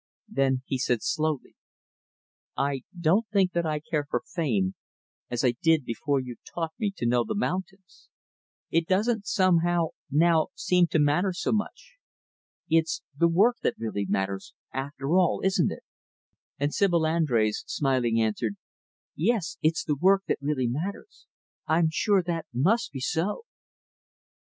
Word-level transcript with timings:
Then 0.29 0.63
he 0.65 0.79
said 0.79 1.03
slowly, 1.03 1.55
"I 2.57 2.81
don't 2.99 3.27
think 3.31 3.51
that 3.51 3.67
I 3.67 3.79
care 3.79 4.07
for 4.09 4.23
fame 4.25 4.73
as 5.29 5.43
I 5.45 5.51
did 5.61 5.85
before 5.85 6.19
you 6.19 6.37
taught 6.43 6.73
me 6.79 6.91
to 6.97 7.05
know 7.05 7.23
the 7.23 7.35
mountains. 7.35 8.09
It 8.71 8.87
doesn't, 8.87 9.27
somehow, 9.27 9.89
now, 10.09 10.47
seem 10.55 10.87
to 10.87 10.97
matter 10.97 11.33
so 11.33 11.51
much. 11.51 11.97
It's 12.67 13.03
the 13.15 13.27
work 13.27 13.57
that 13.61 13.75
really 13.77 14.07
matters 14.09 14.55
after 14.73 15.15
all 15.15 15.39
isn't 15.43 15.71
it?" 15.71 15.83
And 16.57 16.73
Sibyl 16.73 17.01
Andrés, 17.01 17.57
smiling, 17.67 18.19
answered, 18.19 18.57
"Yes, 19.15 19.59
it's 19.61 19.83
the 19.83 19.95
work 19.95 20.23
that 20.27 20.39
really 20.41 20.65
matters. 20.67 21.27
I'm 21.67 21.89
sure 21.91 22.23
that 22.23 22.47
must 22.51 22.91
be 22.91 23.01
so." 23.01 23.43